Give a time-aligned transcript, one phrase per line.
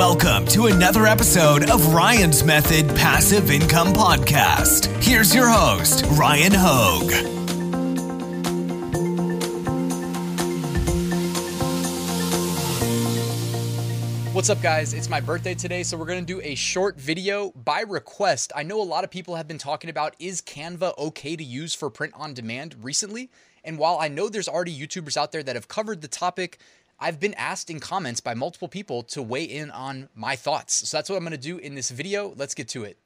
[0.00, 4.86] Welcome to another episode of Ryan's Method Passive Income Podcast.
[5.04, 7.12] Here's your host, Ryan Hogue.
[14.32, 14.94] What's up, guys?
[14.94, 18.52] It's my birthday today, so we're gonna do a short video by request.
[18.56, 21.74] I know a lot of people have been talking about is Canva okay to use
[21.74, 23.30] for print on demand recently?
[23.64, 26.58] And while I know there's already YouTubers out there that have covered the topic,
[27.02, 30.86] I've been asked in comments by multiple people to weigh in on my thoughts.
[30.86, 32.34] So that's what I'm gonna do in this video.
[32.36, 32.98] Let's get to it.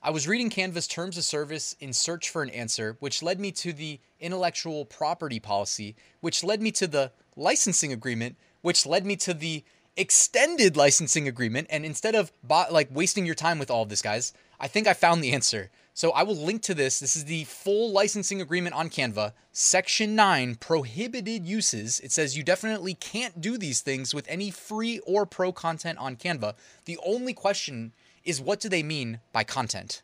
[0.00, 3.50] I was reading Canva's terms of service in search for an answer, which led me
[3.52, 9.16] to the intellectual property policy, which led me to the licensing agreement, which led me
[9.16, 9.64] to the
[9.96, 11.66] extended licensing agreement.
[11.70, 14.94] And instead of like wasting your time with all of this, guys, I think I
[14.94, 15.72] found the answer.
[15.98, 17.00] So I will link to this.
[17.00, 21.98] This is the full licensing agreement on Canva, section 9, prohibited uses.
[21.98, 26.14] It says you definitely can't do these things with any free or pro content on
[26.14, 26.54] Canva.
[26.84, 30.02] The only question is what do they mean by content?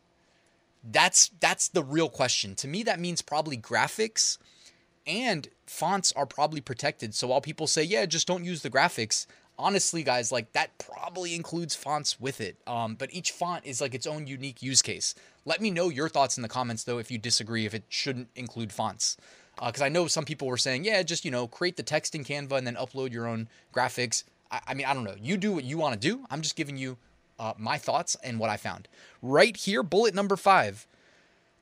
[0.82, 2.56] That's that's the real question.
[2.56, 4.38] To me that means probably graphics
[5.06, 7.14] and fonts are probably protected.
[7.14, 9.26] So while people say, "Yeah, just don't use the graphics,"
[9.58, 12.56] honestly, guys, like that probably includes fonts with it.
[12.66, 15.14] Um, but each font is like its own unique use case.
[15.44, 18.28] Let me know your thoughts in the comments, though, if you disagree, if it shouldn't
[18.34, 19.16] include fonts.
[19.62, 22.14] Because uh, I know some people were saying, yeah, just, you know, create the text
[22.14, 24.24] in Canva and then upload your own graphics.
[24.50, 25.16] I, I mean, I don't know.
[25.20, 26.24] You do what you want to do.
[26.30, 26.96] I'm just giving you
[27.38, 28.88] uh, my thoughts and what I found.
[29.22, 30.86] Right here, bullet number five.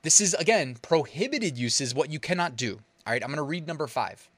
[0.02, 2.80] This is, again, prohibited uses, what you cannot do.
[3.06, 4.28] All right, I'm going to read number five.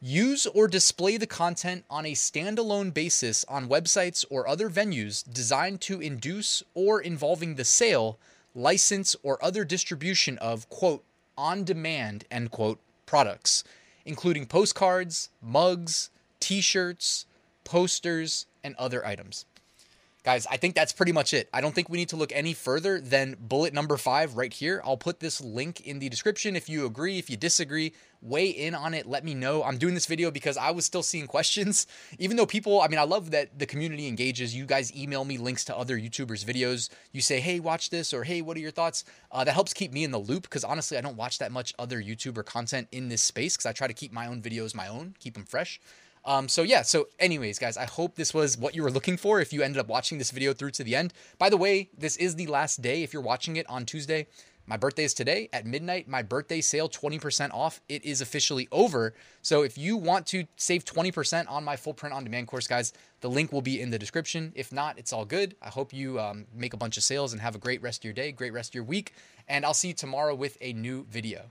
[0.00, 5.80] Use or display the content on a standalone basis on websites or other venues designed
[5.82, 8.18] to induce or involving the sale
[8.54, 11.02] license, or other distribution of, quote,
[11.36, 13.64] on demand, end quote, products,
[14.04, 17.26] including postcards, mugs, t shirts,
[17.64, 19.44] posters, and other items.
[20.24, 21.50] Guys, I think that's pretty much it.
[21.52, 24.80] I don't think we need to look any further than bullet number five right here.
[24.82, 26.56] I'll put this link in the description.
[26.56, 27.92] If you agree, if you disagree,
[28.22, 29.04] weigh in on it.
[29.04, 29.62] Let me know.
[29.62, 31.86] I'm doing this video because I was still seeing questions.
[32.18, 34.56] Even though people, I mean, I love that the community engages.
[34.56, 36.88] You guys email me links to other YouTubers' videos.
[37.12, 39.04] You say, hey, watch this, or hey, what are your thoughts?
[39.30, 41.74] Uh, that helps keep me in the loop because honestly, I don't watch that much
[41.78, 44.88] other YouTuber content in this space because I try to keep my own videos my
[44.88, 45.78] own, keep them fresh.
[46.24, 49.40] Um, so yeah, so anyways, guys, I hope this was what you were looking for
[49.40, 51.12] if you ended up watching this video through to the end.
[51.38, 54.26] By the way, this is the last day if you're watching it on Tuesday.
[54.66, 56.08] My birthday is today at midnight.
[56.08, 57.82] My birthday sale, 20% off.
[57.88, 59.12] It is officially over.
[59.42, 62.94] So if you want to save 20% on my full print on demand course, guys,
[63.20, 64.52] the link will be in the description.
[64.54, 65.54] If not, it's all good.
[65.60, 68.04] I hope you um, make a bunch of sales and have a great rest of
[68.04, 69.12] your day, great rest of your week.
[69.48, 71.50] And I'll see you tomorrow with a new video.